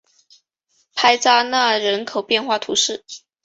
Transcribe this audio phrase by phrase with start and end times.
[0.95, 3.05] 伯扎讷人口变化图示